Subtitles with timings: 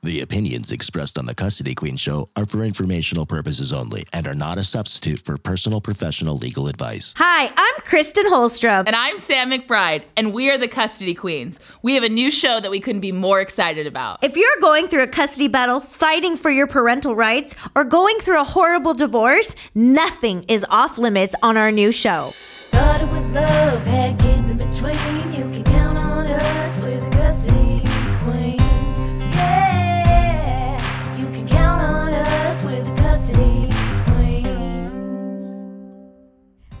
[0.00, 4.34] The opinions expressed on the Custody Queen show are for informational purposes only and are
[4.34, 7.14] not a substitute for personal professional legal advice.
[7.16, 8.84] Hi, I'm Kristen Holstrom.
[8.86, 11.58] And I'm Sam McBride, and we are the Custody Queens.
[11.82, 14.22] We have a new show that we couldn't be more excited about.
[14.22, 18.40] If you're going through a custody battle, fighting for your parental rights, or going through
[18.40, 22.32] a horrible divorce, nothing is off limits on our new show.
[22.68, 25.17] Thought it was love, had kids in between.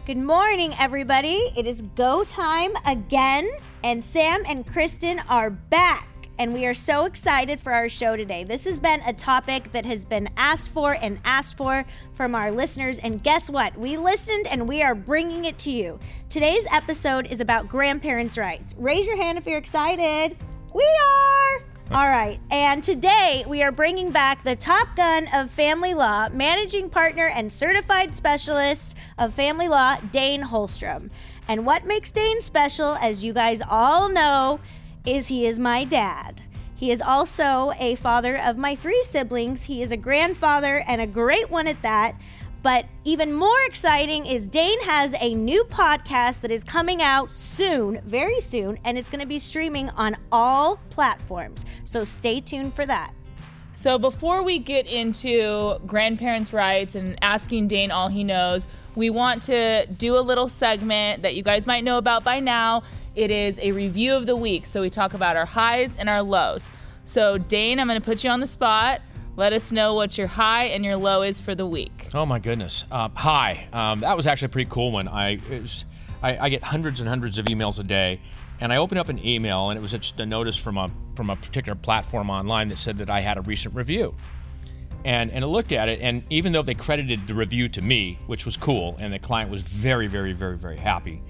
[0.08, 1.52] Good morning, everybody.
[1.54, 3.46] It is go time again,
[3.84, 6.08] and Sam and Kristen are back.
[6.38, 8.42] And we are so excited for our show today.
[8.42, 12.50] This has been a topic that has been asked for and asked for from our
[12.50, 12.98] listeners.
[13.00, 13.78] And guess what?
[13.78, 15.98] We listened and we are bringing it to you.
[16.30, 18.74] Today's episode is about grandparents' rights.
[18.78, 20.38] Raise your hand if you're excited.
[20.72, 21.77] We are.
[21.90, 22.38] All right.
[22.50, 27.50] And today we are bringing back the top gun of family law, managing partner and
[27.50, 31.08] certified specialist of family law, Dane Holstrom.
[31.48, 34.60] And what makes Dane special, as you guys all know,
[35.06, 36.42] is he is my dad.
[36.74, 39.62] He is also a father of my three siblings.
[39.62, 42.16] He is a grandfather and a great one at that.
[42.62, 48.00] But even more exciting is Dane has a new podcast that is coming out soon,
[48.04, 51.64] very soon, and it's going to be streaming on all platforms.
[51.84, 53.12] So stay tuned for that.
[53.78, 59.44] So, before we get into grandparents' rights and asking Dane all he knows, we want
[59.44, 62.82] to do a little segment that you guys might know about by now.
[63.14, 64.66] It is a review of the week.
[64.66, 66.72] So, we talk about our highs and our lows.
[67.04, 69.00] So, Dane, I'm going to put you on the spot.
[69.38, 72.08] Let us know what your high and your low is for the week.
[72.12, 72.84] Oh my goodness!
[72.90, 75.06] Um, hi, um, that was actually a pretty cool one.
[75.06, 75.84] I, was,
[76.24, 78.20] I I get hundreds and hundreds of emails a day,
[78.60, 81.30] and I opened up an email and it was just a notice from a from
[81.30, 84.12] a particular platform online that said that I had a recent review,
[85.04, 88.18] and and I looked at it, and even though they credited the review to me,
[88.26, 91.22] which was cool, and the client was very very very very happy.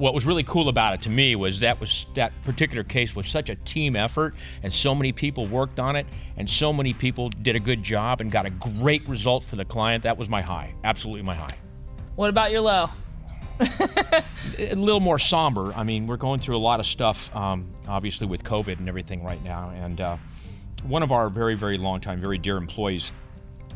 [0.00, 3.28] What was really cool about it to me was that was that particular case was
[3.28, 6.06] such a team effort, and so many people worked on it,
[6.38, 9.64] and so many people did a good job and got a great result for the
[9.66, 10.02] client.
[10.04, 11.54] That was my high, absolutely my high.
[12.16, 12.88] What about your low?
[14.58, 15.70] a little more somber.
[15.74, 19.22] I mean, we're going through a lot of stuff, um, obviously with COVID and everything
[19.22, 19.68] right now.
[19.68, 20.16] And uh,
[20.82, 23.12] one of our very, very long time, very dear employees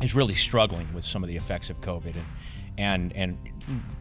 [0.01, 2.15] is really struggling with some of the effects of COVID.
[2.15, 3.37] And and and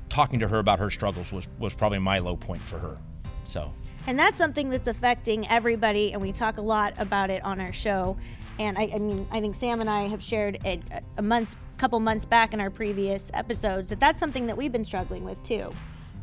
[0.08, 2.98] talking to her about her struggles was was probably my low point for her.
[3.44, 3.72] So.
[4.06, 7.72] And that's something that's affecting everybody, and we talk a lot about it on our
[7.72, 8.18] show.
[8.58, 10.82] And I, I mean, I think Sam and I have shared it
[11.16, 14.84] a month, couple months back in our previous episodes that that's something that we've been
[14.84, 15.72] struggling with too.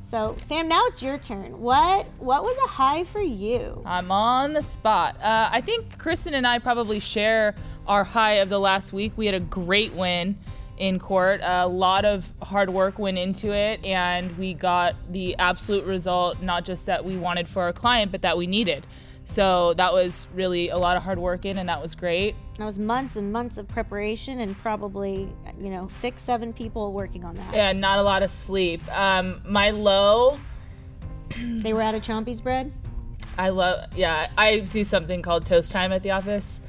[0.01, 1.59] So, Sam, now it's your turn.
[1.59, 3.81] What what was a high for you?
[3.85, 5.15] I'm on the spot.
[5.21, 7.55] Uh, I think Kristen and I probably share
[7.87, 9.13] our high of the last week.
[9.15, 10.37] We had a great win
[10.81, 11.41] in court.
[11.43, 16.65] A lot of hard work went into it, and we got the absolute result, not
[16.65, 18.87] just that we wanted for our client, but that we needed.
[19.23, 22.35] So that was really a lot of hard work in, and that was great.
[22.57, 27.23] That was months and months of preparation, and probably you know six, seven people working
[27.23, 27.53] on that.
[27.53, 28.81] Yeah, not a lot of sleep.
[28.91, 30.39] Um, my low.
[31.39, 32.73] they were out of Chompy's bread.
[33.37, 33.85] I love.
[33.95, 36.59] Yeah, I do something called toast time at the office.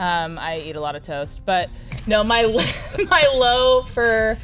[0.00, 1.68] Um, I eat a lot of toast, but
[2.06, 2.42] no, my
[3.10, 4.38] my low for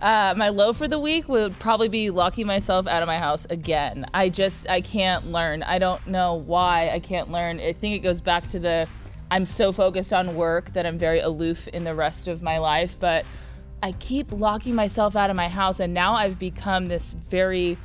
[0.00, 3.44] uh, my low for the week would probably be locking myself out of my house
[3.50, 4.06] again.
[4.14, 5.64] I just I can't learn.
[5.64, 7.58] I don't know why I can't learn.
[7.58, 8.86] I think it goes back to the
[9.32, 12.96] I'm so focused on work that I'm very aloof in the rest of my life,
[13.00, 13.24] but
[13.82, 17.78] I keep locking myself out of my house, and now I've become this very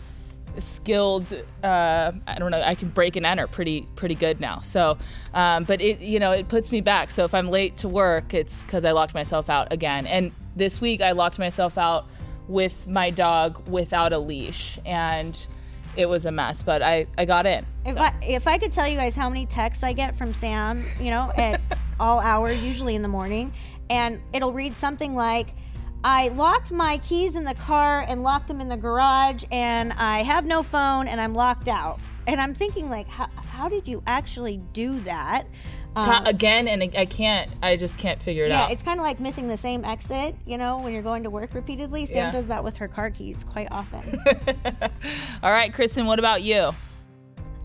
[0.60, 1.34] skilled
[1.64, 4.98] uh, i don't know i can break and enter pretty pretty good now so
[5.34, 8.34] um, but it you know it puts me back so if i'm late to work
[8.34, 12.06] it's because i locked myself out again and this week i locked myself out
[12.48, 15.48] with my dog without a leash and
[15.98, 18.00] it was a mess but i i got in If so.
[18.00, 21.10] I if I could tell you guys how many texts I get from Sam, you
[21.10, 21.62] know, at
[22.00, 23.54] all hours, usually in the morning,
[23.90, 25.48] and it'll read something like.
[26.06, 30.22] I locked my keys in the car and locked them in the garage, and I
[30.22, 32.00] have no phone and I'm locked out.
[32.28, 35.48] And I'm thinking, like, how, how did you actually do that?
[35.96, 38.84] Ta- um, again and i can't i just can't figure it Yeah, out Yeah, it's
[38.84, 42.06] kind of like missing the same exit, you know, when you're going to work repeatedly.
[42.06, 42.32] Sam Yeah.
[42.32, 44.22] does that with her car keys quite often.
[45.42, 46.72] all right kristen what about you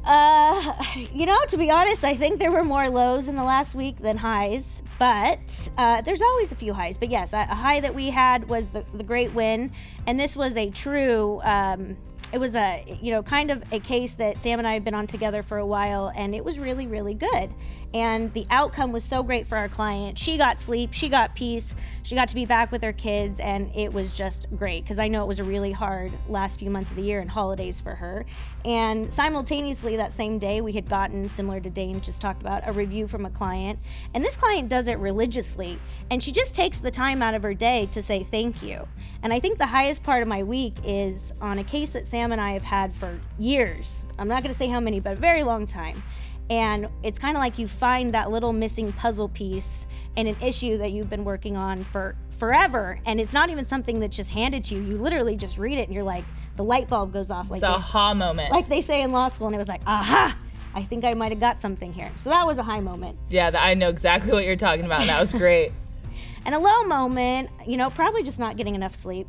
[0.05, 0.75] Uh,
[1.13, 3.99] you know, to be honest, I think there were more lows in the last week
[3.99, 6.97] than highs, but uh, there's always a few highs.
[6.97, 9.73] But yes, a, high that we had was the, the great win,
[10.07, 11.97] and this was a true um,
[12.33, 14.95] it was a you know kind of a case that Sam and I have been
[14.95, 17.53] on together for a while, and it was really really good.
[17.93, 20.17] And the outcome was so great for our client.
[20.17, 23.71] She got sleep, she got peace, she got to be back with her kids, and
[23.75, 26.91] it was just great because I know it was a really hard last few months
[26.91, 28.25] of the year and holidays for her.
[28.65, 32.73] And simultaneously, that same day, we had gotten, similar to Dane just talked about, a
[32.73, 33.79] review from a client.
[34.15, 35.79] And this client does it religiously,
[36.11, 38.87] and she just takes the time out of her day to say thank you.
[39.23, 42.31] And I think the highest part of my week is on a case that Sam
[42.31, 44.05] and I have had for years.
[44.19, 46.03] I'm not going to say how many, but a very long time.
[46.51, 49.87] And it's kind of like you find that little missing puzzle piece
[50.17, 52.99] in an issue that you've been working on for forever.
[53.07, 54.83] And it's not even something that's just handed to you.
[54.83, 56.25] You literally just read it and you're like,
[56.57, 57.51] the light bulb goes off.
[57.51, 58.51] Like It's a aha moment.
[58.51, 59.47] like they say in law school.
[59.47, 60.37] And it was like, aha,
[60.75, 62.11] I think I might have got something here.
[62.19, 63.17] So that was a high moment.
[63.29, 65.73] yeah, I know exactly what you're talking about, and that was great.
[66.47, 69.29] And a low moment, you know, probably just not getting enough sleep,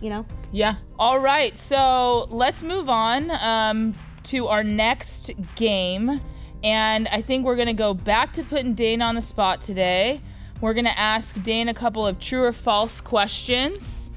[0.00, 0.24] you know?
[0.52, 0.76] Yeah.
[0.96, 1.56] All right.
[1.56, 3.94] So let's move on um,
[4.24, 6.20] to our next game.
[6.62, 10.20] And I think we're going to go back to putting Dane on the spot today.
[10.60, 14.10] We're going to ask Dane a couple of true or false questions.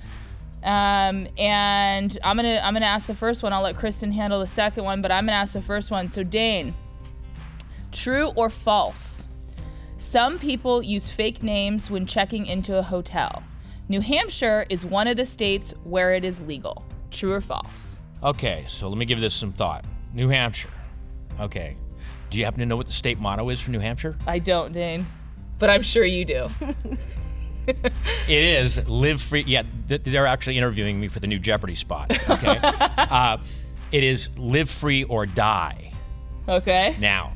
[0.66, 3.54] Um, and I'm gonna I'm gonna ask the first one.
[3.54, 6.10] I'll let Kristen handle the second one, but I'm gonna ask the first one.
[6.10, 6.74] So Dane,
[7.92, 9.26] true or false?
[10.00, 13.44] Some people use fake names when checking into a hotel.
[13.90, 16.84] New Hampshire is one of the states where it is legal.
[17.12, 18.02] True or false?
[18.24, 19.86] Okay, so let me give this some thought.
[20.14, 20.74] New Hampshire.
[21.40, 21.78] Okay.
[22.36, 24.14] Do you happen to know what the state motto is for New Hampshire?
[24.28, 25.08] I don't, Dane,
[25.58, 26.50] but I'm sure you do.
[27.68, 27.74] It
[28.28, 29.44] is live free.
[29.48, 32.12] Yeah, th- they're actually interviewing me for the new Jeopardy spot.
[32.30, 32.60] Okay.
[32.62, 33.38] uh,
[33.92, 35.92] it is live free or die.
[36.48, 36.96] Okay.
[37.00, 37.34] Now,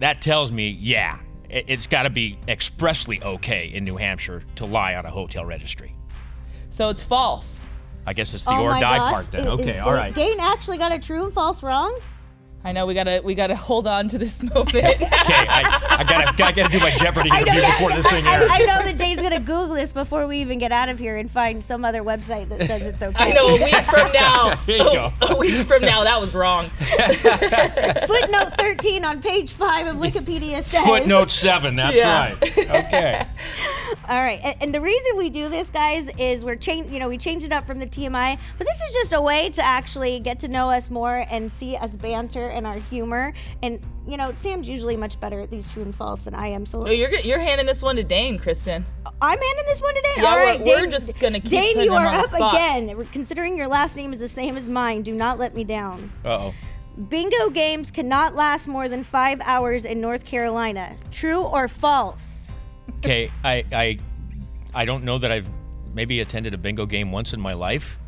[0.00, 4.66] that tells me, yeah, it, it's got to be expressly okay in New Hampshire to
[4.66, 5.94] lie on a hotel registry.
[6.68, 7.66] So it's false.
[8.06, 9.12] I guess it's the oh or my die gosh.
[9.12, 9.40] part then.
[9.40, 10.08] Is- Okay, all right.
[10.08, 11.98] all Dane actually got a true and false wrong?
[12.64, 14.72] I know we gotta we gotta hold on to this moment.
[15.22, 18.06] Okay, I, I gotta, gotta, gotta do my Jeopardy I know, interview yeah, before this
[18.10, 18.48] thing airs.
[18.50, 21.30] I know that Dane's gonna Google this before we even get out of here and
[21.30, 23.14] find some other website that says it's okay.
[23.16, 24.58] I know a week from now.
[24.66, 25.12] There you go.
[25.22, 26.70] A week from now, that was wrong.
[28.06, 30.84] Footnote 13 on page 5 of Wikipedia says.
[30.84, 31.76] Footnote seven.
[31.76, 32.30] That's Yeah.
[32.30, 32.58] right.
[32.58, 33.26] Okay.
[34.08, 36.90] All right, and, and the reason we do this, guys, is we're change.
[36.90, 39.50] You know, we changed it up from the TMI, but this is just a way
[39.50, 43.32] to actually get to know us more and see us banter and our humor.
[43.62, 46.66] And you know, Sam's usually much better at these true and false than I am.
[46.66, 48.84] So Oh, you're you're handing this one to Dane, Kristen.
[49.20, 50.08] I'm handing this one today.
[50.18, 52.12] Yeah, All right, we're- right, we're just gonna keep Dane, putting you him are on
[52.14, 52.54] the up spot.
[52.54, 53.06] again.
[53.12, 56.12] Considering your last name is the same as mine, do not let me down.
[56.24, 56.54] Uh oh.
[57.08, 60.94] Bingo games cannot last more than five hours in North Carolina.
[61.10, 62.48] True or false?
[62.98, 63.98] Okay, I, I
[64.74, 65.48] I don't know that I've
[65.94, 67.98] maybe attended a bingo game once in my life.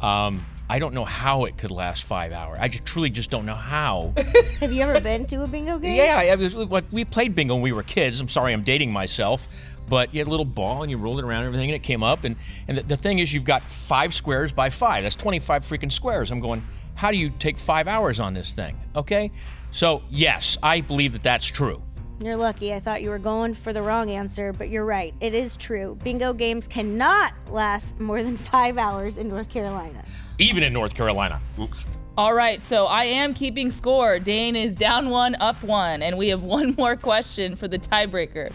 [0.00, 2.58] Um, I don't know how it could last five hours.
[2.60, 4.12] I just truly just don't know how.
[4.60, 5.94] Have you ever been to a bingo game?
[5.94, 8.20] yeah, I was, like, we played bingo when we were kids.
[8.20, 9.46] I'm sorry, I'm dating myself.
[9.88, 11.84] But you had a little ball and you rolled it around and everything, and it
[11.84, 12.24] came up.
[12.24, 12.34] And,
[12.66, 15.04] and the, the thing is, you've got five squares by five.
[15.04, 16.32] That's 25 freaking squares.
[16.32, 16.66] I'm going,
[16.96, 18.76] how do you take five hours on this thing?
[18.96, 19.30] Okay?
[19.70, 21.80] So, yes, I believe that that's true.
[22.20, 22.72] You're lucky.
[22.72, 25.14] I thought you were going for the wrong answer, but you're right.
[25.20, 25.98] It is true.
[26.02, 30.04] Bingo games cannot last more than five hours in North Carolina.
[30.38, 31.40] Even in North Carolina.
[31.58, 31.84] Oops.
[32.18, 34.18] All right, so I am keeping score.
[34.18, 38.52] Dane is down one, up one, and we have one more question for the tiebreaker.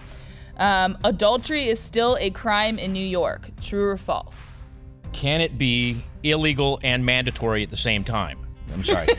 [0.57, 3.50] Um, adultery is still a crime in New York.
[3.62, 4.65] True or false?
[5.12, 8.39] Can it be illegal and mandatory at the same time?
[8.74, 9.08] I'm sorry.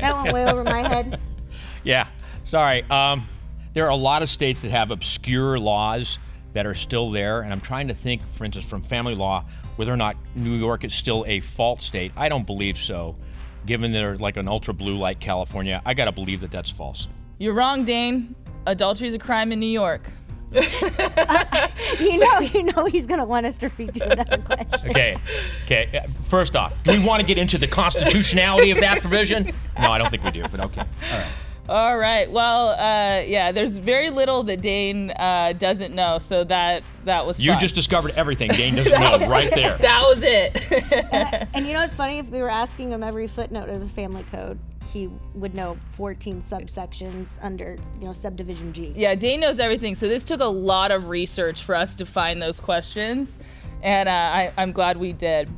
[0.00, 1.18] That went way over my head.
[1.84, 2.06] yeah,
[2.44, 2.84] sorry.
[2.84, 3.26] Um,
[3.72, 6.18] there are a lot of states that have obscure laws
[6.52, 9.44] that are still there, and I'm trying to think, for instance, from family law,
[9.78, 12.12] whether or not New York is still a fault state.
[12.16, 13.16] I don't believe so.
[13.64, 17.06] Given they're like an ultra blue like California, I gotta believe that that's false.
[17.38, 18.34] You're wrong, Dane.
[18.66, 20.10] Adultery is a crime in New York.
[22.00, 24.90] You know, you know he's gonna want us to redo another question.
[24.90, 25.16] Okay,
[25.64, 25.98] okay.
[26.04, 29.52] uh, First off, do we want to get into the constitutionality of that provision?
[29.80, 30.42] No, I don't think we do.
[30.48, 31.28] But okay, all right.
[31.68, 32.30] All right.
[32.30, 33.52] Well, uh, yeah.
[33.52, 37.38] There's very little that Dane uh, doesn't know, so that that was.
[37.40, 37.60] You fun.
[37.60, 39.76] just discovered everything Dane doesn't know right there.
[39.88, 41.48] That was it.
[41.54, 42.18] And you know it's funny?
[42.18, 44.58] If we were asking him every footnote of the family code,
[44.92, 48.92] he would know 14 subsections under, you know, subdivision G.
[48.96, 49.94] yeah, Dane knows everything.
[49.94, 53.38] So this took a lot of research for us to find those questions,
[53.82, 55.48] and uh, I, I'm glad we did.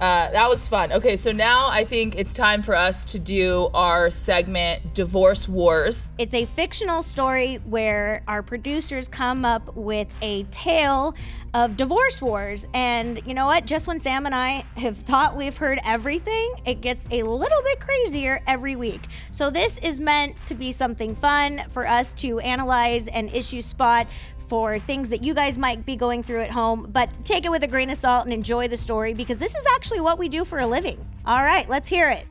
[0.00, 0.92] Uh, that was fun.
[0.92, 6.06] Okay, so now I think it's time for us to do our segment Divorce Wars.
[6.18, 11.16] It's a fictional story where our producers come up with a tale
[11.54, 12.66] of divorce wars.
[12.74, 13.64] And you know what?
[13.66, 17.80] Just when Sam and I have thought we've heard everything, it gets a little bit
[17.80, 19.00] crazier every week.
[19.30, 24.06] So this is meant to be something fun for us to analyze and issue spot
[24.48, 27.62] for things that you guys might be going through at home, but take it with
[27.62, 30.44] a grain of salt and enjoy the story because this is actually what we do
[30.44, 30.98] for a living.
[31.26, 32.26] All right, let's hear it.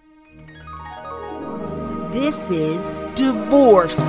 [2.11, 2.83] This is
[3.15, 3.99] Divorce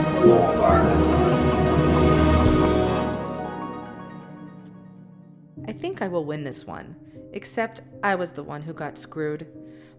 [5.66, 6.96] I think I will win this one,
[7.32, 9.46] except I was the one who got screwed.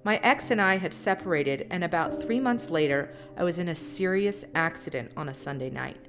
[0.04, 3.76] My ex and I had separated, and about three months later, I was in a
[3.76, 6.09] serious accident on a Sunday night.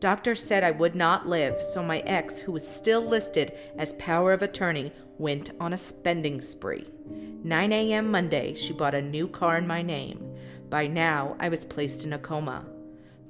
[0.00, 4.32] Doctors said I would not live, so my ex, who was still listed as power
[4.32, 6.86] of attorney, went on a spending spree.
[7.42, 8.10] 9 a.m.
[8.10, 10.36] Monday, she bought a new car in my name.
[10.70, 12.64] By now, I was placed in a coma.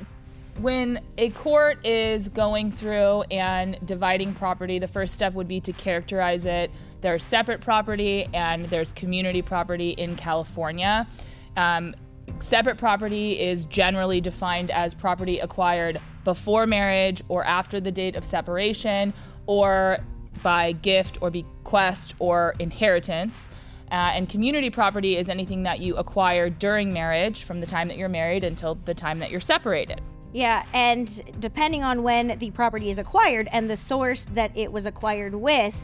[0.59, 5.71] when a court is going through and dividing property, the first step would be to
[5.71, 6.69] characterize it.
[6.99, 11.07] There's separate property and there's community property in California.
[11.55, 11.95] Um,
[12.39, 18.25] separate property is generally defined as property acquired before marriage or after the date of
[18.25, 19.13] separation
[19.45, 19.97] or
[20.41, 23.49] by gift or bequest or inheritance.
[23.91, 27.97] Uh, and community property is anything that you acquire during marriage from the time that
[27.97, 30.01] you're married until the time that you're separated.
[30.33, 34.87] Yeah, and depending on when the property is acquired and the source that it was
[34.87, 35.75] acquired with,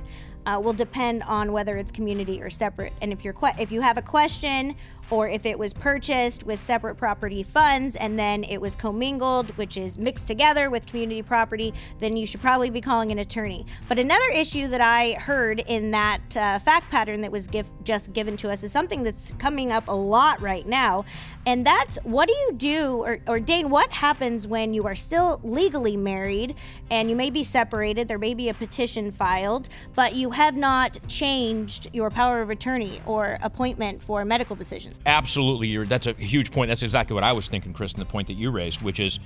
[0.45, 2.93] uh, will depend on whether it's community or separate.
[3.01, 4.75] And if you're que- if you have a question
[5.11, 9.77] or if it was purchased with separate property funds and then it was commingled, which
[9.77, 13.65] is mixed together with community property, then you should probably be calling an attorney.
[13.87, 18.13] But another issue that I heard in that uh, fact pattern that was give- just
[18.13, 21.05] given to us is something that's coming up a lot right now.
[21.45, 25.39] And that's what do you do, or, or Dane, what happens when you are still
[25.43, 26.55] legally married
[26.91, 28.07] and you may be separated?
[28.07, 33.01] There may be a petition filed, but you have not changed your power of attorney
[33.05, 34.95] or appointment for medical decisions.
[35.05, 36.67] Absolutely, you're, that's a huge point.
[36.67, 37.99] That's exactly what I was thinking, Kristen.
[37.99, 39.19] The point that you raised, which is,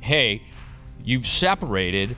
[0.00, 0.42] hey,
[1.02, 2.16] you've separated,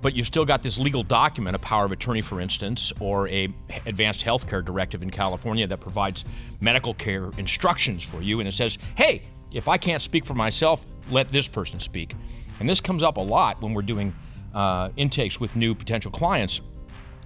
[0.00, 3.48] but you've still got this legal document, a power of attorney, for instance, or a
[3.86, 6.24] advanced health care directive in California that provides
[6.60, 10.86] medical care instructions for you, and it says, hey, if I can't speak for myself,
[11.10, 12.14] let this person speak.
[12.58, 14.14] And this comes up a lot when we're doing
[14.54, 16.60] uh, intakes with new potential clients,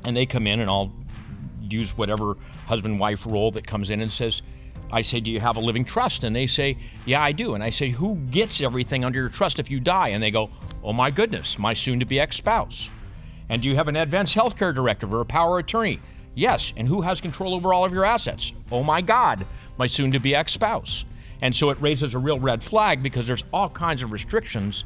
[0.05, 0.93] and they come in, and I'll
[1.63, 4.43] use whatever husband wife role that comes in and says,
[4.91, 6.25] I say, Do you have a living trust?
[6.25, 7.55] And they say, Yeah, I do.
[7.55, 10.09] And I say, Who gets everything under your trust if you die?
[10.09, 10.51] And they go,
[10.83, 12.89] Oh my goodness, my soon to be ex spouse.
[13.49, 16.01] And do you have an advanced healthcare directive or a power attorney?
[16.35, 16.73] Yes.
[16.77, 18.53] And who has control over all of your assets?
[18.71, 19.47] Oh my God,
[19.79, 21.05] my soon to be ex spouse.
[21.43, 24.85] And so it raises a real red flag because there's all kinds of restrictions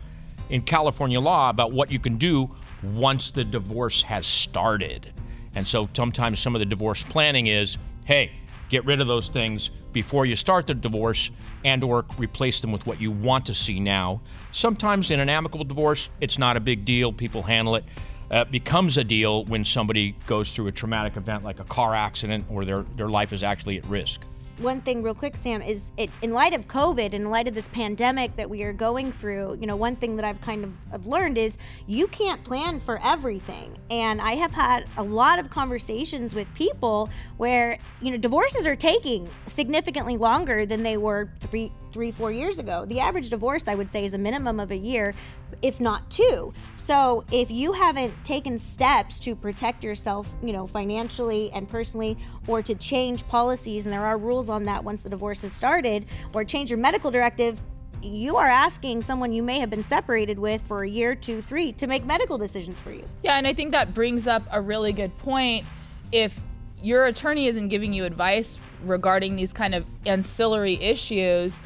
[0.48, 2.50] in California law about what you can do
[2.82, 5.12] once the divorce has started.
[5.54, 8.32] And so sometimes some of the divorce planning is, hey,
[8.70, 11.30] get rid of those things before you start the divorce
[11.64, 14.22] and or replace them with what you want to see now.
[14.52, 17.12] Sometimes in an amicable divorce, it's not a big deal.
[17.12, 17.84] People handle it.
[18.30, 22.44] Uh, becomes a deal when somebody goes through a traumatic event like a car accident
[22.48, 24.22] or their, their life is actually at risk
[24.60, 27.68] one thing real quick sam is it in light of covid in light of this
[27.68, 31.06] pandemic that we are going through you know one thing that i've kind of have
[31.06, 33.76] learned is you can't plan for everything.
[33.90, 38.76] And i have had a lot of conversations with people where you know divorces are
[38.76, 43.74] taking significantly longer than they were three three four years ago the average divorce i
[43.74, 45.14] would say is a minimum of a year
[45.62, 46.52] if not two.
[46.76, 52.16] So if you haven't taken steps to protect yourself, you know, financially and personally,
[52.46, 56.06] or to change policies, and there are rules on that once the divorce is started,
[56.32, 57.60] or change your medical directive,
[58.02, 61.72] you are asking someone you may have been separated with for a year, two, three
[61.72, 63.04] to make medical decisions for you.
[63.22, 65.66] Yeah, and I think that brings up a really good point.
[66.10, 66.40] If
[66.82, 71.60] your attorney isn't giving you advice regarding these kind of ancillary issues,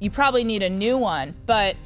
[0.00, 1.34] you probably need a new one.
[1.46, 1.76] But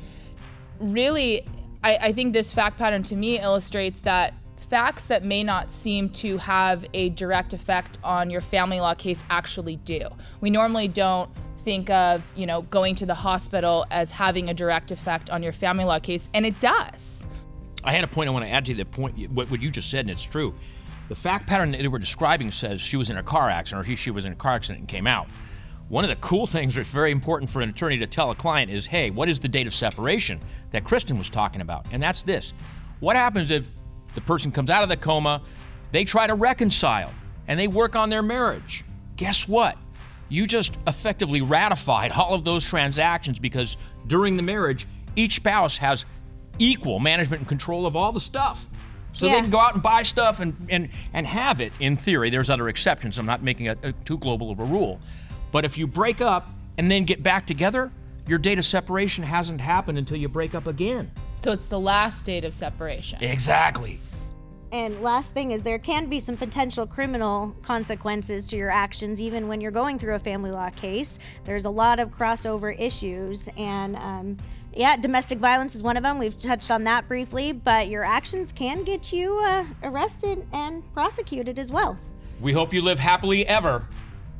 [0.78, 1.46] really,
[1.82, 6.08] I, I think this fact pattern to me illustrates that facts that may not seem
[6.08, 10.00] to have a direct effect on your family law case actually do.
[10.40, 14.90] We normally don't think of, you know, going to the hospital as having a direct
[14.90, 17.26] effect on your family law case, and it does.
[17.82, 19.90] I had a point I want to add to the point what, what you just
[19.90, 20.54] said, and it's true.
[21.08, 23.88] The fact pattern that they were describing says she was in a car accident or
[23.88, 25.28] he, she was in a car accident and came out.
[25.88, 28.70] One of the cool things that's very important for an attorney to tell a client
[28.70, 31.86] is, hey, what is the date of separation that Kristen was talking about?
[31.92, 32.52] And that's this.
[33.00, 33.70] What happens if
[34.14, 35.42] the person comes out of the coma,
[35.92, 37.12] they try to reconcile,
[37.48, 38.84] and they work on their marriage?
[39.16, 39.76] Guess what?
[40.30, 43.76] You just effectively ratified all of those transactions because
[44.06, 44.86] during the marriage,
[45.16, 46.06] each spouse has
[46.58, 48.66] equal management and control of all the stuff.
[49.12, 49.34] So Yeah.
[49.34, 52.30] they can go out and buy stuff and, and, and have it in theory.
[52.30, 53.18] There's other exceptions.
[53.18, 54.98] I'm not making a, a too global of a rule.
[55.54, 57.92] But if you break up and then get back together,
[58.26, 61.12] your date of separation hasn't happened until you break up again.
[61.36, 63.22] So it's the last date of separation.
[63.22, 64.00] Exactly.
[64.72, 69.46] And last thing is there can be some potential criminal consequences to your actions even
[69.46, 71.20] when you're going through a family law case.
[71.44, 74.36] There's a lot of crossover issues and um,
[74.72, 76.18] yeah, domestic violence is one of them.
[76.18, 81.60] We've touched on that briefly, but your actions can get you uh, arrested and prosecuted
[81.60, 81.96] as well.
[82.40, 83.86] We hope you live happily ever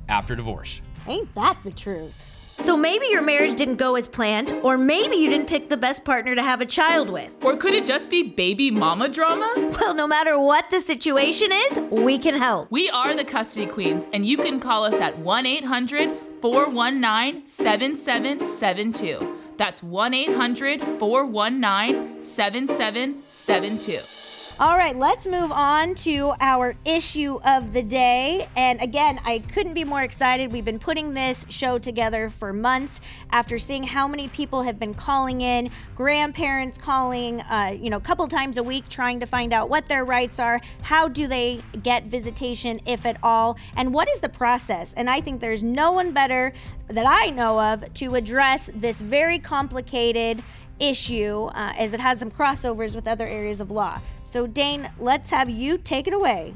[0.09, 0.80] after divorce.
[1.06, 2.30] Ain't that the truth?
[2.58, 6.04] So maybe your marriage didn't go as planned, or maybe you didn't pick the best
[6.04, 7.30] partner to have a child with.
[7.42, 9.52] Or could it just be baby mama drama?
[9.80, 12.70] Well, no matter what the situation is, we can help.
[12.70, 19.38] We are the Custody Queens, and you can call us at 1 800 419 7772.
[19.56, 24.24] That's 1 800 419 7772.
[24.61, 28.46] All right, let's move on to our issue of the day.
[28.54, 30.52] And again, I couldn't be more excited.
[30.52, 34.94] We've been putting this show together for months after seeing how many people have been
[34.94, 39.52] calling in, grandparents calling, uh, you know, a couple times a week trying to find
[39.52, 44.08] out what their rights are, how do they get visitation, if at all, and what
[44.08, 44.94] is the process.
[44.94, 46.52] And I think there's no one better
[46.87, 50.44] that I know of to address this very complicated
[50.81, 54.01] issue uh, as it has some crossovers with other areas of law.
[54.25, 56.55] So, Dane, let's have you take it away.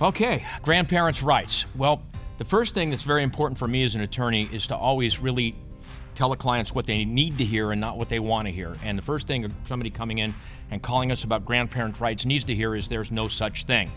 [0.00, 1.64] Okay, grandparents' rights.
[1.74, 2.02] Well,
[2.38, 5.54] the first thing that's very important for me as an attorney is to always really
[6.14, 8.76] tell the clients what they need to hear and not what they want to hear.
[8.82, 10.34] And the first thing somebody coming in
[10.70, 13.90] and calling us about grandparents' rights needs to hear is there's no such thing.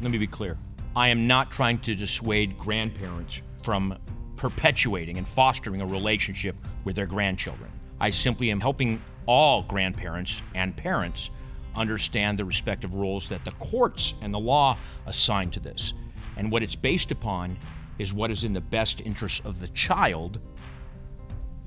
[0.00, 0.56] Let me be clear.
[0.96, 3.96] I am not trying to dissuade grandparents from
[4.36, 7.70] perpetuating and fostering a relationship with their grandchildren.
[8.00, 11.30] I simply am helping all grandparents and parents
[11.74, 15.92] understand the respective roles that the courts and the law assign to this.
[16.36, 17.56] And what it's based upon
[17.98, 20.40] is what is in the best interest of the child.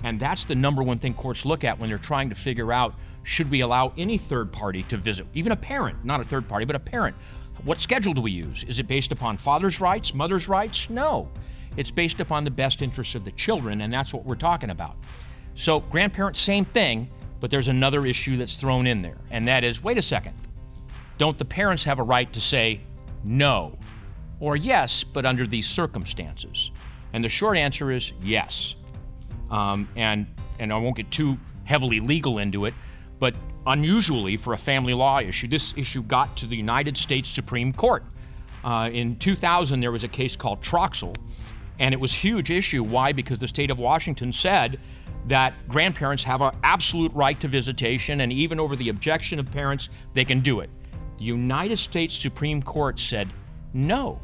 [0.04, 2.96] And that's the number one thing courts look at when they're trying to figure out
[3.24, 6.66] should we allow any third party to visit, even a parent, not a third party,
[6.66, 7.16] but a parent.
[7.64, 8.64] What schedule do we use?
[8.64, 10.90] Is it based upon father's rights, mother's rights?
[10.90, 11.30] No.
[11.78, 14.96] It's based upon the best interests of the children, and that's what we're talking about.
[15.62, 17.08] So, grandparents, same thing,
[17.40, 20.34] but there's another issue that's thrown in there, and that is wait a second.
[21.20, 22.82] Don't the parents have a right to say
[23.24, 23.78] no
[24.40, 26.72] or yes, but under these circumstances?
[27.14, 28.74] And the short answer is yes.
[29.52, 30.26] Um, and
[30.58, 32.74] and I won't get too heavily legal into it,
[33.20, 33.36] but
[33.68, 38.04] unusually for a family law issue, this issue got to the United States Supreme Court.
[38.64, 41.16] Uh, in 2000, there was a case called Troxel,
[41.78, 42.82] and it was a huge issue.
[42.82, 43.12] Why?
[43.12, 44.80] Because the state of Washington said
[45.28, 49.90] that grandparents have an absolute right to visitation, and even over the objection of parents,
[50.14, 50.70] they can do it.
[51.18, 53.30] The United States Supreme Court said
[53.74, 54.20] no.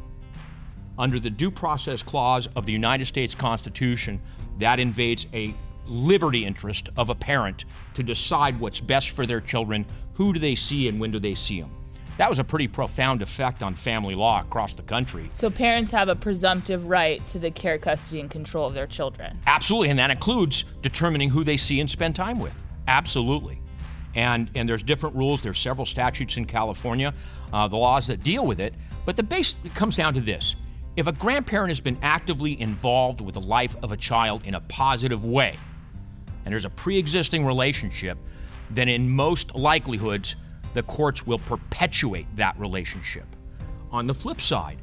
[0.98, 4.20] Under the Due Process Clause of the United States Constitution,
[4.58, 5.54] that invades a
[5.86, 10.56] liberty interest of a parent to decide what's best for their children, who do they
[10.56, 11.70] see, and when do they see them.
[12.18, 15.30] That was a pretty profound effect on family law across the country.
[15.32, 19.38] So parents have a presumptive right to the care, custody, and control of their children.
[19.46, 22.60] Absolutely, and that includes determining who they see and spend time with.
[22.88, 23.60] Absolutely.
[24.16, 25.42] And, and there's different rules.
[25.42, 27.14] There's several statutes in California,
[27.52, 28.74] uh, the laws that deal with it.
[29.06, 30.56] But the base comes down to this:
[30.96, 34.60] if a grandparent has been actively involved with the life of a child in a
[34.62, 35.56] positive way,
[36.44, 38.18] and there's a pre-existing relationship,
[38.70, 40.34] then in most likelihoods,
[40.74, 43.26] the courts will perpetuate that relationship.
[43.90, 44.78] On the flip side,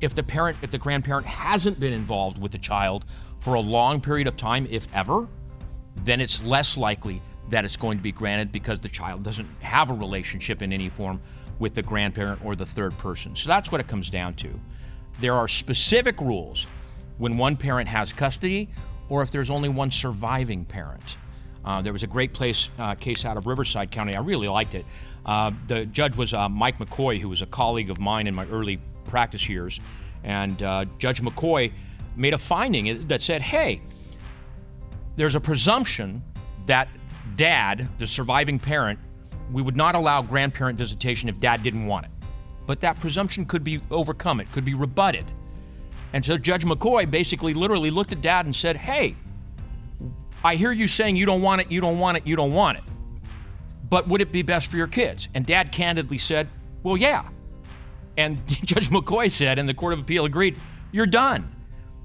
[0.00, 3.04] if the parent, if the grandparent hasn't been involved with the child
[3.38, 5.26] for a long period of time, if ever,
[6.04, 9.90] then it's less likely that it's going to be granted because the child doesn't have
[9.90, 11.20] a relationship in any form
[11.58, 13.34] with the grandparent or the third person.
[13.36, 14.52] So that's what it comes down to.
[15.20, 16.66] There are specific rules
[17.18, 18.68] when one parent has custody
[19.08, 21.16] or if there's only one surviving parent.
[21.64, 24.14] Uh, there was a great place, uh, case out of Riverside County.
[24.14, 24.86] I really liked it.
[25.26, 28.46] Uh, the judge was uh, Mike McCoy, who was a colleague of mine in my
[28.46, 29.80] early practice years.
[30.22, 31.72] And uh, Judge McCoy
[32.16, 33.82] made a finding that said, hey,
[35.16, 36.22] there's a presumption
[36.66, 36.88] that
[37.34, 38.98] dad, the surviving parent,
[39.52, 42.12] we would not allow grandparent visitation if dad didn't want it.
[42.66, 45.24] But that presumption could be overcome, it could be rebutted.
[46.12, 49.16] And so Judge McCoy basically literally looked at dad and said, Hey,
[50.42, 52.78] I hear you saying you don't want it, you don't want it, you don't want
[52.78, 52.84] it.
[53.88, 55.28] But would it be best for your kids?
[55.34, 56.48] And dad candidly said,
[56.82, 57.28] Well, yeah.
[58.16, 60.56] And Judge McCoy said, and the Court of Appeal agreed,
[60.92, 61.52] You're done.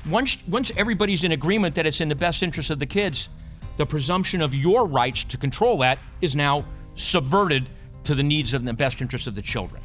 [0.10, 3.30] Once, once everybody's in agreement that it's in the best interest of the kids,
[3.78, 6.66] the presumption of your rights to control that is now
[6.96, 7.70] subverted
[8.04, 9.82] to the needs of the best interest of the children.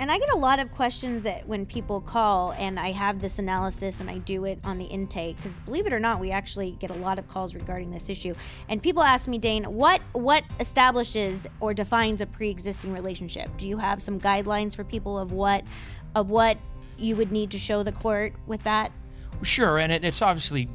[0.00, 3.38] And I get a lot of questions that when people call and I have this
[3.38, 6.70] analysis and I do it on the intake because believe it or not, we actually
[6.80, 8.34] get a lot of calls regarding this issue.
[8.70, 13.54] And people ask me, Dane, what what establishes or defines a pre-existing relationship?
[13.58, 15.64] Do you have some guidelines for people of what
[16.14, 16.56] of what
[16.96, 18.92] you would need to show the court with that?
[19.42, 20.66] Sure, and it, it's obviously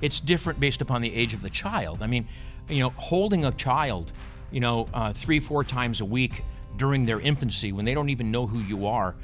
[0.00, 2.04] it's different based upon the age of the child.
[2.04, 2.28] I mean,
[2.68, 4.12] you know, holding a child,
[4.52, 6.44] you know, uh, three four times a week
[6.76, 9.14] during their infancy when they don't even know who you are.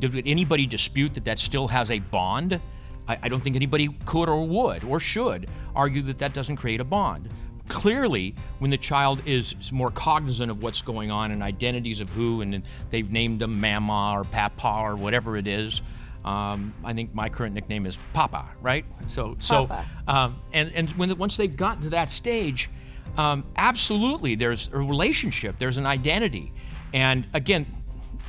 [0.00, 2.60] Did anybody dispute that that still has a bond?
[3.08, 6.80] I, I don't think anybody could or would or should argue that that doesn't create
[6.80, 7.28] a bond.
[7.68, 12.40] Clearly, when the child is more cognizant of what's going on and identities of who,
[12.40, 15.82] and they've named them Mama or Papa or whatever it is,
[16.24, 18.84] um, I think my current nickname is Papa, right?
[19.08, 19.66] So, so,
[20.06, 22.68] um, and and when the, once they've gotten to that stage,
[23.16, 26.52] um, absolutely, there's a relationship, there's an identity,
[26.96, 27.66] and again,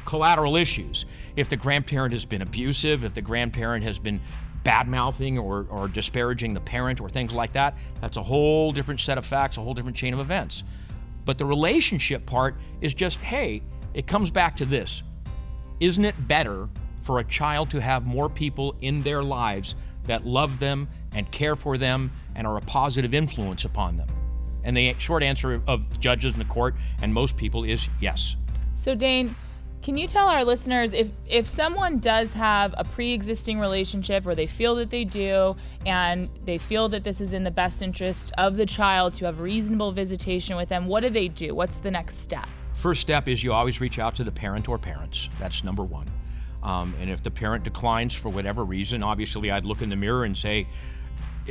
[0.03, 1.05] collateral issues.
[1.37, 4.19] If the grandparent has been abusive, if the grandparent has been
[4.65, 8.99] bad mouthing or, or disparaging the parent or things like that, that's a whole different
[8.99, 10.63] set of facts, a whole different chain of events.
[11.23, 13.61] But the relationship part is just hey,
[13.93, 15.01] it comes back to this.
[15.79, 16.67] Isn't it better
[17.03, 19.75] for a child to have more people in their lives
[20.07, 24.09] that love them and care for them and are a positive influence upon them?
[24.65, 28.35] And the short answer of judges in the court and most people is yes.
[28.77, 29.35] So, Dane,
[29.81, 34.45] can you tell our listeners if if someone does have a pre-existing relationship or they
[34.45, 35.55] feel that they do
[35.87, 39.39] and they feel that this is in the best interest of the child to have
[39.39, 41.55] reasonable visitation with them, what do they do?
[41.55, 42.47] What's the next step?
[42.75, 45.27] First step is you always reach out to the parent or parents.
[45.39, 46.07] That's number one.
[46.61, 50.23] Um, and if the parent declines for whatever reason, obviously I'd look in the mirror
[50.23, 50.67] and say,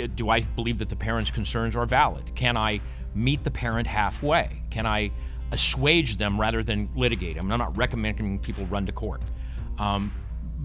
[0.00, 2.36] uh, do I believe that the parent's concerns are valid?
[2.36, 2.80] Can I
[3.16, 4.62] meet the parent halfway?
[4.70, 5.10] Can I
[5.52, 7.50] assuage them rather than litigate them.
[7.50, 9.22] I'm not recommending people run to court.
[9.78, 10.12] Um,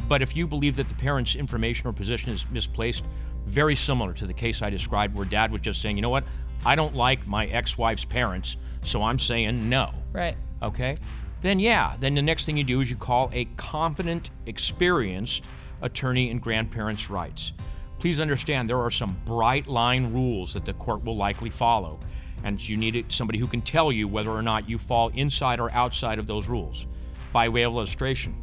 [0.08, 3.04] but if you believe that the parent's information or position is misplaced,
[3.46, 6.24] very similar to the case I described where dad was just saying, you know what,
[6.66, 9.94] I don't like my ex wife's parents, so I'm saying no.
[10.14, 10.38] Right.
[10.62, 10.98] Okay?
[11.42, 15.44] Then, yeah, then the next thing you do is you call a competent, experienced
[15.82, 17.54] attorney in grandparents' rights.
[18.00, 22.00] Please understand there are some bright line rules that the court will likely follow
[22.44, 25.72] and you need somebody who can tell you whether or not you fall inside or
[25.72, 26.86] outside of those rules.
[27.34, 28.36] By way of illustration,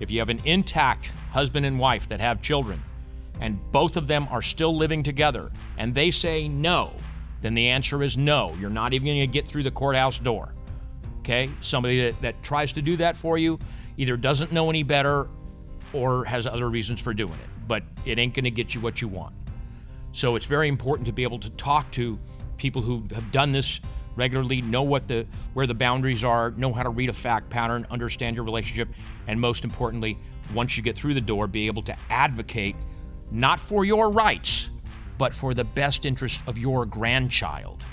[0.00, 2.82] if you have an intact husband and wife that have children,
[3.40, 6.92] and both of them are still living together, and they say no,
[7.40, 8.54] then the answer is no.
[8.60, 10.52] You're not even going to get through the courthouse door.
[11.20, 11.50] Okay?
[11.60, 13.58] Somebody that, that tries to do that for you
[13.96, 15.28] either doesn't know any better
[15.92, 19.00] or has other reasons for doing it, but it ain't going to get you what
[19.00, 19.34] you want.
[20.12, 22.18] So it's very important to be able to talk to
[22.58, 23.80] people who have done this
[24.16, 27.86] regularly know what the where the boundaries are, know how to read a fact pattern,
[27.90, 28.88] understand your relationship,
[29.28, 30.18] and most importantly,
[30.52, 32.76] once you get through the door, be able to advocate
[33.30, 34.70] not for your rights,
[35.16, 37.84] but for the best interest of your grandchild.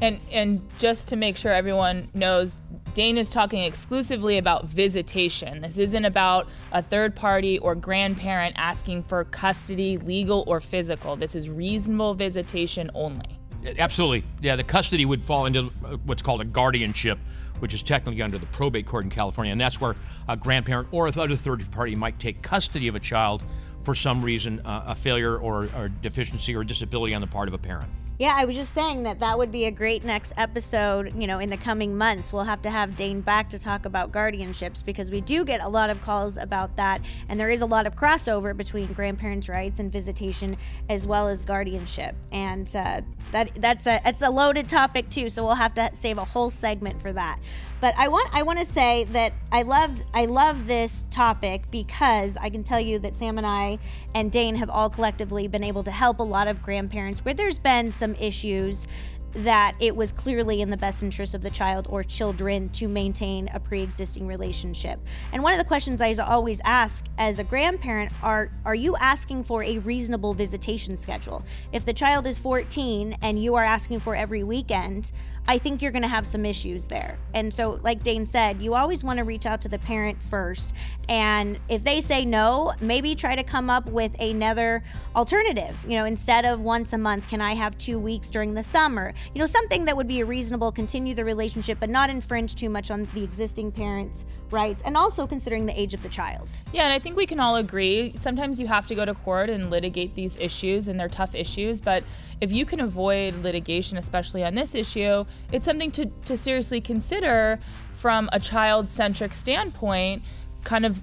[0.00, 2.56] And and just to make sure everyone knows,
[2.94, 5.60] Dane is talking exclusively about visitation.
[5.60, 11.14] This isn't about a third party or grandparent asking for custody, legal or physical.
[11.14, 13.38] This is reasonable visitation only.
[13.78, 14.24] Absolutely.
[14.40, 15.64] Yeah, the custody would fall into
[16.04, 17.18] what's called a guardianship,
[17.60, 19.52] which is technically under the probate court in California.
[19.52, 19.94] And that's where
[20.28, 23.42] a grandparent or other third party might take custody of a child
[23.82, 27.54] for some reason, uh, a failure or, or deficiency or disability on the part of
[27.54, 27.90] a parent.
[28.22, 31.40] Yeah, I was just saying that that would be a great next episode, you know,
[31.40, 32.32] in the coming months.
[32.32, 35.66] We'll have to have Dane back to talk about guardianships because we do get a
[35.66, 37.00] lot of calls about that.
[37.28, 40.56] And there is a lot of crossover between grandparents' rights and visitation
[40.88, 42.14] as well as guardianship.
[42.30, 43.00] And uh,
[43.32, 45.28] that that's a, it's a loaded topic too.
[45.28, 47.40] So we'll have to save a whole segment for that.
[47.82, 52.36] But I want I want to say that I love I love this topic because
[52.36, 53.80] I can tell you that Sam and I
[54.14, 57.58] and Dane have all collectively been able to help a lot of grandparents where there's
[57.58, 58.86] been some issues
[59.34, 63.48] that it was clearly in the best interest of the child or children to maintain
[63.54, 65.00] a pre-existing relationship.
[65.32, 69.44] And one of the questions I always ask as a grandparent are are you asking
[69.44, 71.44] for a reasonable visitation schedule?
[71.72, 75.12] If the child is 14 and you are asking for every weekend,
[75.48, 77.18] I think you're going to have some issues there.
[77.34, 80.72] And so, like Dane said, you always want to reach out to the parent first.
[81.08, 84.84] And if they say no, maybe try to come up with another
[85.16, 85.84] alternative.
[85.88, 89.14] You know, instead of once a month, can I have two weeks during the summer?
[89.34, 92.68] You know, something that would be a reasonable, continue the relationship, but not infringe too
[92.68, 96.48] much on the existing parents' rights and also considering the age of the child.
[96.72, 99.50] Yeah, and I think we can all agree sometimes you have to go to court
[99.50, 101.80] and litigate these issues, and they're tough issues.
[101.80, 102.04] But
[102.40, 107.58] if you can avoid litigation, especially on this issue, it's something to, to seriously consider
[107.94, 110.22] from a child centric standpoint,
[110.64, 111.02] kind of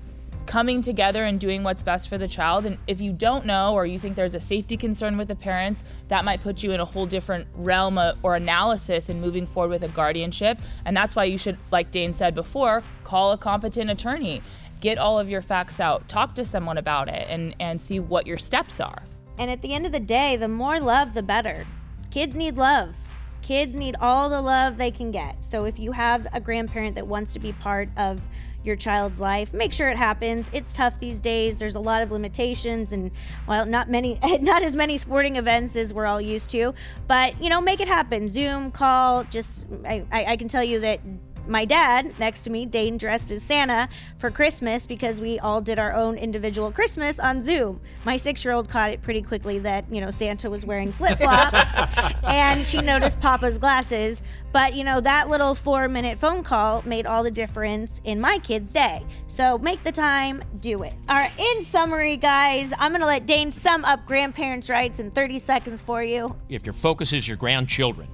[0.50, 2.66] coming together and doing what's best for the child.
[2.66, 5.84] And if you don't know or you think there's a safety concern with the parents,
[6.08, 9.84] that might put you in a whole different realm or analysis in moving forward with
[9.84, 10.60] a guardianship.
[10.86, 14.42] And that's why you should, like Dane said before, call a competent attorney.
[14.82, 18.26] Get all of your facts out, talk to someone about it, and, and see what
[18.26, 19.04] your steps are.
[19.38, 21.64] And at the end of the day, the more love, the better.
[22.10, 22.98] Kids need love.
[23.44, 25.44] Kids need all the love they can get.
[25.44, 28.20] So if you have a grandparent that wants to be part of
[28.64, 30.50] your child's life, make sure it happens.
[30.54, 31.58] It's tough these days.
[31.58, 33.12] There's a lot of limitations and
[33.48, 36.74] well, not many not as many sporting events as we're all used to,
[37.08, 38.28] but you know, make it happen.
[38.28, 41.00] Zoom, call, just I, I, I can tell you that
[41.48, 45.80] my dad next to me, Dane, dressed as Santa for Christmas because we all did
[45.80, 47.82] our own individual Christmas on Zoom.
[48.06, 51.18] My six year old caught it pretty quickly that, you know, Santa was wearing flip
[51.18, 51.76] flops
[52.24, 54.22] and she noticed Papa's glasses.
[54.52, 58.40] But, you know, that little four minute phone call made all the difference in my
[58.40, 59.06] kid's day.
[59.28, 60.94] So make the time, do it.
[61.08, 65.12] All right, in summary, guys, I'm going to let Dane sum up grandparents' rights in
[65.12, 66.36] 30 seconds for you.
[66.50, 68.08] If your focus is your grandchildren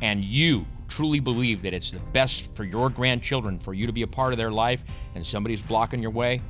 [0.00, 4.02] and you truly believe that it's the best for your grandchildren for you to be
[4.02, 4.82] a part of their life
[5.14, 6.40] and somebody's blocking your way,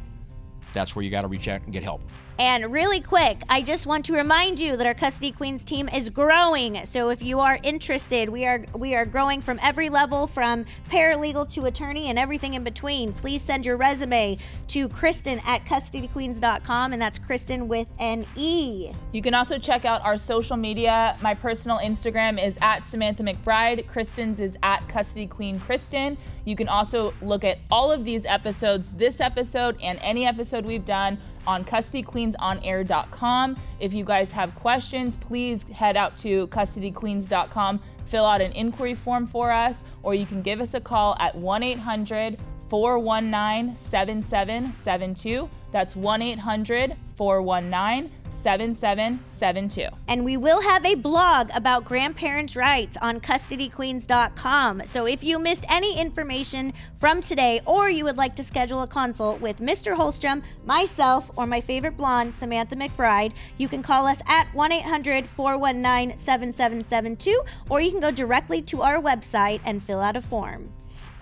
[0.73, 2.01] that's where you got to reach out and get help.
[2.40, 6.09] And really quick, I just want to remind you that our Custody Queens team is
[6.09, 6.83] growing.
[6.87, 11.53] So if you are interested, we are we are growing from every level from paralegal
[11.53, 13.12] to attorney and everything in between.
[13.12, 18.90] Please send your resume to Kristen at custodyqueens.com and that's Kristen with an E.
[19.12, 21.18] You can also check out our social media.
[21.20, 23.87] My personal Instagram is at Samantha McBride.
[23.87, 26.16] Kristen's is at Custody Queen Kristen.
[26.46, 30.87] You can also look at all of these episodes, this episode and any episode we've
[30.87, 33.57] done on custodyqueensonair.com.
[33.79, 39.26] If you guys have questions, please head out to custodyqueens.com, fill out an inquiry form
[39.26, 42.38] for us, or you can give us a call at 1 800
[42.71, 45.51] 419 7772.
[45.73, 49.89] That's 1 800 419 7772.
[50.09, 54.83] And we will have a blog about grandparents' rights on custodyqueens.com.
[54.87, 58.87] So if you missed any information from today or you would like to schedule a
[58.87, 59.97] consult with Mr.
[59.97, 65.27] Holstrom, myself, or my favorite blonde, Samantha McBride, you can call us at 1 800
[65.27, 70.73] 419 7772 or you can go directly to our website and fill out a form.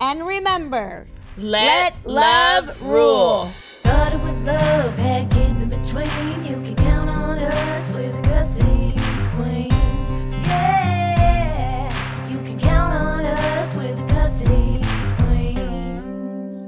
[0.01, 3.51] And remember, Let, love rule.
[3.83, 6.45] Thought it was love, had kids in between.
[6.45, 8.93] You can count on us, we're the custody
[9.37, 10.11] queens.
[10.47, 14.81] Yeah, you can count on us, we're the custody
[15.19, 16.64] queens.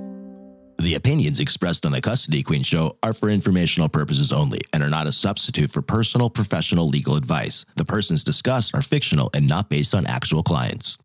[0.78, 4.90] The opinions expressed on the Custody Queen Show are for informational purposes only and are
[4.90, 7.66] not a substitute for personal professional legal advice.
[7.74, 10.96] The persons discussed are fictional and not based on actual clients.